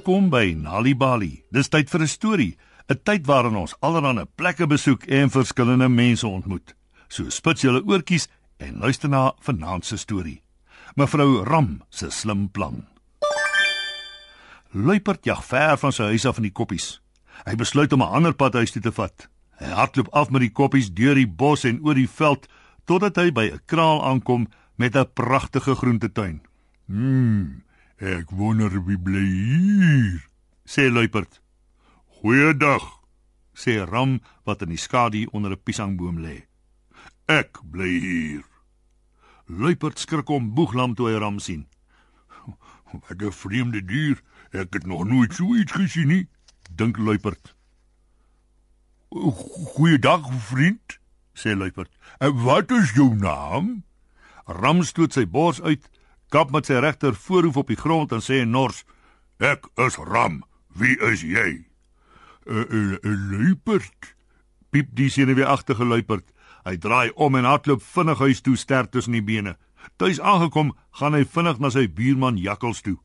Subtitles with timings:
[0.00, 1.42] Welkom by Nali Bali.
[1.52, 2.56] Dis tyd vir 'n storie,
[2.88, 6.74] 'n tyd waarin ons allerlei plekke besoek en verskillende mense ontmoet.
[7.08, 10.42] So spits julle oortjies en luister na vanaand se storie.
[10.96, 12.86] Mevrou Ram se slim plan.
[14.70, 17.02] Luiperd jag ver van sy huis af in die koppies.
[17.44, 19.28] Hy besluit om 'n ander pad huis toe te vat.
[19.58, 22.48] Hy hardloop af met die koppies deur die bos en oor die veld
[22.86, 26.40] totdat hy by 'n kraal aankom met 'n pragtige groentetuin.
[26.86, 27.62] Hmm,
[28.00, 30.24] ek wonder wie bly hier.
[30.64, 31.40] Sê Luiperd.
[32.20, 32.84] Goeiedag.
[33.54, 36.46] Sê Ram wat in die skadu onder 'n piesangboom lê.
[37.28, 38.44] Ek bly hier.
[39.46, 41.66] Luiperd skrik om boeglam toe hy Ram sien.
[42.92, 44.22] Wat 'n vreemde dier.
[44.50, 46.28] Ek het nog nooit so iets gesien nie,
[46.74, 47.54] dink Luiperd.
[49.10, 50.98] Goeiedag, vriend,
[51.34, 51.90] sê Luiperd.
[52.18, 53.84] Wat is jou naam?
[54.46, 55.86] Ram stoot sy bors uit,
[56.30, 58.84] kap met sy regter voorhoof op die grond en sê nors:
[59.38, 60.42] "Ek is Ram.
[60.74, 61.66] Wie is jy?"
[62.46, 64.14] 'n 'n luiperd.
[64.70, 66.32] Piep die senuweeagtige luiperd.
[66.64, 69.56] Hy draai om en hardloop vinnig huis toe sterk tussen die bene.
[69.96, 72.98] Tuis aangekom, gaan hy vinnig na sy buurman Jakkals toe.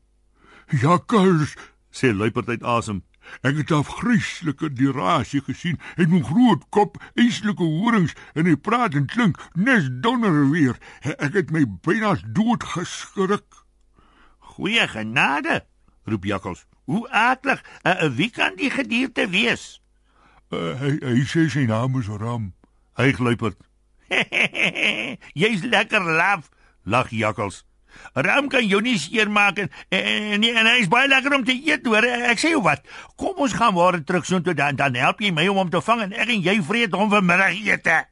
[0.70, 1.56] "Jakkals,"
[1.90, 3.02] sê luiperd uit asem.
[3.42, 5.78] Ek het 'n vreeslike dirasie gesien.
[5.94, 10.76] Het 'n groot kop, eislike horings en hy praat en klink nes donder weer.
[11.00, 13.44] Ek het my byna dood geskrik.
[14.38, 15.64] Goeie genade,
[16.04, 16.66] roep Jakkals.
[16.84, 17.64] Hoe aardig.
[17.82, 19.82] Uh, wie kan die gedierte wees?
[20.50, 22.52] Uh, hy hy sê sy naam is Ram.
[22.96, 23.58] Hy gluiperd.
[25.42, 26.48] Jy's lekker laf,
[26.84, 27.64] lag Jakkals.
[28.14, 32.04] Ram kan jou nie seermaak en en, en hy's baie lekker om te eet hoor.
[32.04, 32.84] Ek sê jou wat.
[33.16, 35.80] Kom ons gaan waar terug so toe dan dan help jy my om hom te
[35.80, 38.04] vang en ek en jy vreet hom vir middagete.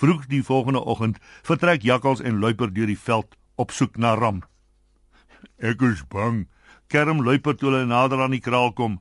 [0.00, 4.40] Vroeg die volgende oggend vertrek Jakkals en Luiper deur die veld op soek na Ram.
[5.60, 6.46] Ek is bang.
[6.88, 9.00] Kerm Luiper toe hulle nader aan die kraal kom.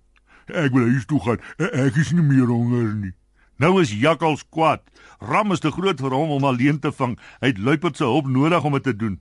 [0.50, 1.39] Ek wil huis toe gaan.
[1.57, 3.13] Ek is nie meer honger nie.
[3.59, 4.83] Nou is Jakkals kwaad.
[5.19, 7.17] Ram is te groot vir hom om alleen te vang.
[7.41, 9.17] Hy het Luiper se hulp nodig om dit te doen.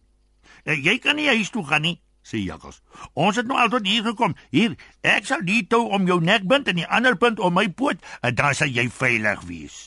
[0.68, 2.82] Ja, jy kan nie huis toe gaan nie, sê Jakkals.
[3.16, 4.34] Ons het nou al tot hier gekom.
[4.52, 7.70] Hier, ek sal die tou om jou nek bind en die ander punt om my
[7.72, 9.78] poot, en dan sal jy veilig wees.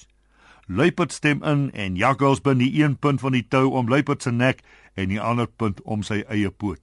[0.65, 4.33] Luiperd stem in en Jakkals bind die een punt van die tou om Luiperd se
[4.33, 4.65] nek
[4.97, 6.81] en die ander punt om sy eie poot.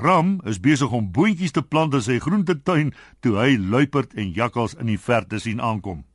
[0.00, 4.78] Ram is besig om boontjies te plant in sy groentetuin toe hy Luiperd en Jakkals
[4.80, 6.06] in die verte sien aankom.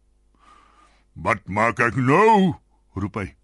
[1.13, 2.55] "Wat maak ek nou?"
[2.95, 3.35] roep hy.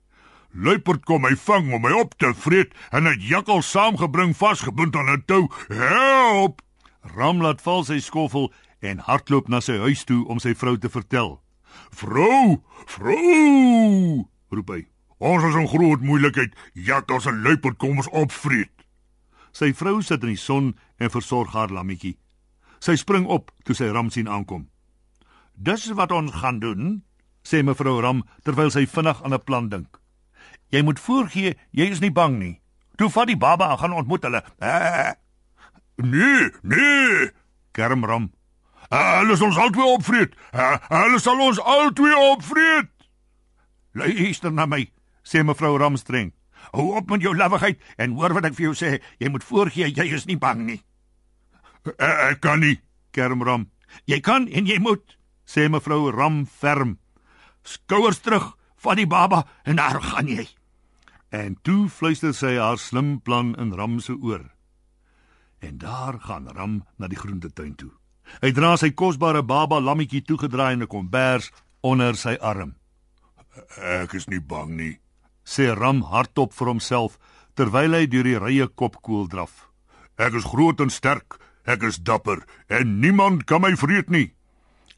[0.52, 5.12] Luiperd kom my vang om my op te vreet en het jakkal saamgebring vasgebind aan
[5.12, 5.48] 'n tou.
[5.68, 6.62] Help!
[7.16, 10.90] Ram laat val sy skoffel en hardloop na sy huis toe om sy vrou te
[10.90, 11.42] vertel.
[11.90, 14.88] "Vrou, vrou!" roep hy.
[15.18, 16.56] "Ons is in groot moeilikheid.
[16.74, 18.86] Jakkals en luiperd kom ons opvreet."
[19.52, 22.18] Sy vrou sit in die son en versorg haar lammetjie.
[22.80, 24.70] Sy spring op toe sy Ram sien aankom.
[25.56, 27.04] "Dis wat ons gaan doen,"
[27.44, 30.01] sê mevrou Ram terwyl sy vinnig aan 'n plan dink.
[30.72, 32.56] Jy moet voorgee jy is nie bang nie.
[32.98, 34.44] Toe vat die baba en gaan ontmoet hulle.
[34.60, 35.14] Ah,
[35.96, 37.32] nee, nee,
[37.76, 38.30] kermram.
[38.92, 40.36] Ah, hulle sal ons albei opvreet.
[40.52, 42.92] Ah, hulle sal ons albei opvreet.
[43.96, 44.86] Luister na my,
[45.24, 46.32] sê mevrou Ram streng.
[46.72, 48.94] Hou op met jou lawwigheid en hoor wat ek vir jou sê.
[49.20, 50.80] Jy moet voorgee jy is nie bang nie.
[51.98, 52.78] Ek kan nie,
[53.16, 53.68] kermram.
[54.08, 57.00] Jy kan en jy moet, sê mevrou Ram ferm.
[57.68, 60.48] Skouers terug, vat die baba en daar gaan jy.
[61.32, 64.44] En toe fluister sy haar slim plan in Ram se oor.
[65.64, 67.92] En daar gaan Ram na die groentetuin toe.
[68.44, 71.52] Hy dra sy kosbare baba lammetjie toegedraai in 'n kombers
[71.82, 72.76] onder sy arm.
[73.80, 75.00] Ek is nie bang nie,
[75.46, 77.18] sê Ram hardop vir homself
[77.56, 79.70] terwyl hy deur die rye kopkoel draf.
[80.18, 84.34] Ek is groot en sterk, ek is dapper en niemand kan my vreet nie.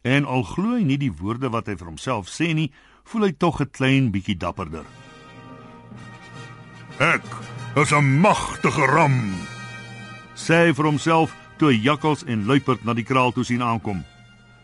[0.03, 2.71] En al glo hy nie die woorde wat hy vir homself sê nie,
[3.03, 5.02] voel hy tog 'n klein bietjie dapperder.
[7.03, 7.25] Ek
[7.75, 9.35] is 'n magtige ram,
[10.35, 14.05] sê hy vir homself toe hy jakkals en luiperd na die kraal toe sien aankom.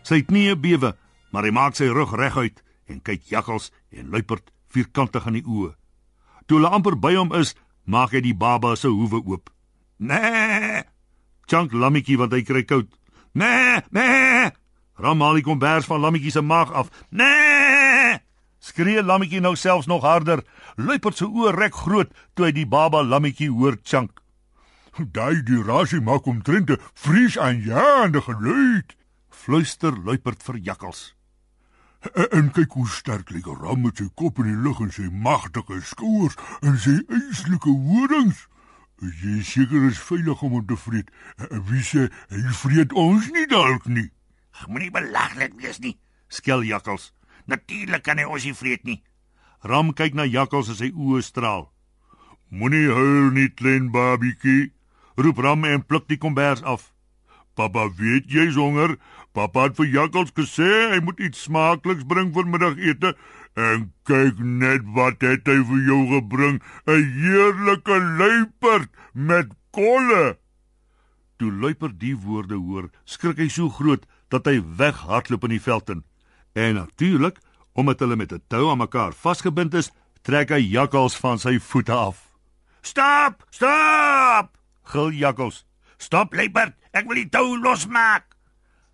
[0.02, 0.96] Sy knieë bewe,
[1.32, 5.74] maar hy maak sy rug reguit en kyk jakkals en luiperd vierkantig in die oë.
[6.46, 7.54] Toe hulle amper by hom is,
[7.84, 9.50] maak hy die baba se hoewe oop.
[9.98, 10.82] Nee!
[11.46, 12.88] Chunk lammetjie wat hy kry koud.
[13.34, 14.50] Nee, nee!
[14.96, 16.88] Ram haal die kombers van lammetjie se maag af.
[17.10, 17.59] Nee!
[18.60, 20.44] Skree lammetjie nou selfs nog harder.
[20.76, 24.20] Luiperd se oë rek groot toe hy die baba lammetjie hoor chunk.
[24.98, 28.96] Daai die rasie maak omtrent 'n vries aanjaende geluid.
[29.30, 31.14] Fluister luiperd vir jakkals.
[32.14, 35.08] En, en kyk hoe sterk lê ram met sy kop in die lug en sy
[35.08, 38.48] magtige skouers en sy eislike horings.
[39.00, 41.08] Jy seker is veilig om hom te vreet.
[41.68, 44.10] Wie sê hy vreet ons nie dalk nie?
[44.68, 45.96] Moenie belaglik wees nie,
[46.28, 47.12] skel Jakkals.
[47.50, 49.00] Natuurlik kan hy ons nie vreet nie.
[49.66, 51.66] Ram kyk na Jakkals en sy oë straal.
[52.50, 54.70] Moenie huil nie, klein babietjie.
[55.18, 56.92] Roep Ram en pluk die kombers af.
[57.58, 58.96] Papa weet jy's honger.
[59.34, 63.14] Papa het vir Jakkals gesê hy moet iets smaakliks bring vir middagete.
[63.58, 70.38] En kyk net wat het hy vir jou gebring, 'n heerlike luiperd met kolle.
[71.38, 75.90] Toe luiperd die woorde hoor, skrik hy so groot dat hy weghardloop in die veld
[75.90, 76.04] in.
[76.52, 77.38] En natuurlik,
[77.72, 79.90] omdat hulle met 'n tou aan mekaar vasgebind is,
[80.22, 82.30] trek hy jakkals van sy voete af.
[82.80, 83.46] "Stop!
[83.50, 85.66] Stop!" gil jakkals.
[85.96, 88.36] "Stop, luiperd, ek wil die tou losmaak."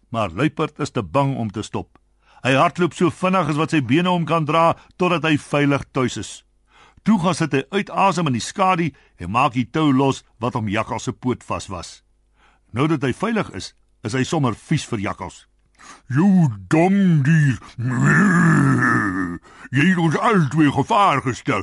[0.09, 1.99] Maar luiperd is te bang om te stop.
[2.43, 6.17] Hy hardloop so vinnig as wat sy bene hom kan dra totdat hy veilig tuis
[6.17, 6.45] is.
[7.03, 10.55] Toe gaan sit hy uit asem in die skadu en maak die tou los wat
[10.55, 12.03] hom jakkals se poot vas was.
[12.71, 15.47] Nou dat hy veilig is, is hy sommer vies vir jakkals.
[16.07, 17.59] "Jou dom dier.
[19.71, 21.63] Jy het ons albei gevaar gestel.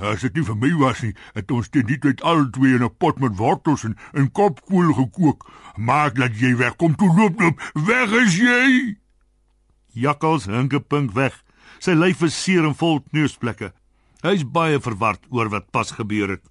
[0.00, 2.96] As dit nie vir my was nie, het ons dit nie met albei in 'n
[2.98, 5.50] pot met wortels en 'n kopkoel gekook.
[5.76, 7.60] Maak dat jy wegkom toe loop loop.
[7.74, 8.96] Weg is jy."
[9.92, 11.42] Jakkals hinke pink weg.
[11.78, 13.72] Sy lyf is seer en vol kneusplekke.
[14.22, 16.44] Hy's baie verward oor wat pas gebeur het.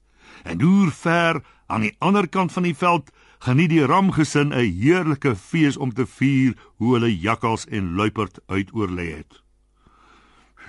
[0.43, 3.11] En deur ver aan die ander kant van die veld
[3.41, 9.07] geniet die ramgesin 'n heerlike fees om te vier hoe hulle jakkals en luiperd uitoorlê
[9.17, 9.41] het.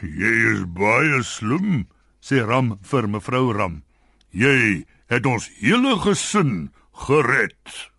[0.00, 1.88] "Jy is baie slim,"
[2.20, 3.82] sê Ram vir mevrou Ram.
[4.30, 7.90] "Jy het ons hele gesin gered."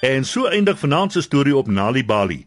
[0.00, 2.46] En so eindig vanaand se storie op Nali Bali.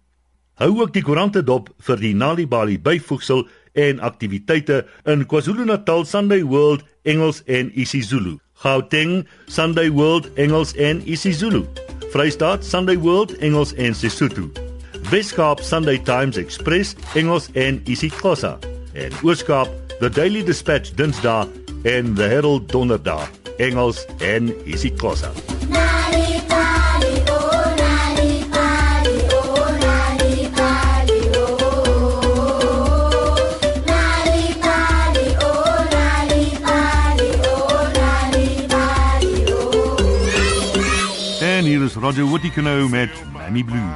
[0.61, 3.47] Hou ook die koerante dop vir die Nalibali byvoegsel
[3.81, 8.35] en aktiwiteite in KwaZulu-Natal Sunday World Engels en isiZulu.
[8.61, 11.63] Gauteng Sunday World Engels en isiZulu.
[12.13, 14.51] Vrystaat Sunday World Engels en Sesotho.
[15.09, 18.59] Weskaap Sunday Times Express Engels en isiXhosa.
[18.93, 21.49] En Ooskaap The Daily Dispatch Dinsdae
[21.89, 23.25] en The Herald Donderdae
[23.57, 25.33] Engels en isiXhosa.
[41.71, 43.91] Hier is Roger Whittaker met Mammy Blue.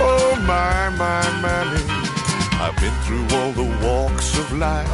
[0.00, 1.82] Oh my, my, mammy,
[2.58, 4.90] I've been through all the walks of life.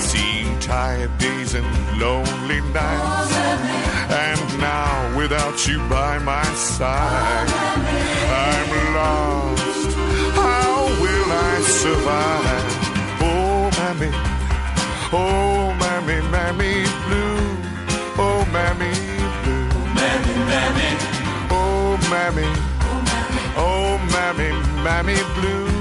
[0.00, 1.66] Seen tired days and
[2.00, 3.32] lonely nights.
[4.10, 7.48] And now, without you by my side,
[8.46, 9.96] I'm lost.
[10.34, 12.72] How will I survive?
[13.30, 14.10] Oh, mammy,
[15.12, 15.61] oh,
[24.82, 25.71] mammy, blue.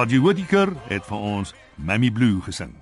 [0.00, 2.72] Roger Whittaker het vir ons Mammy Blue gesing.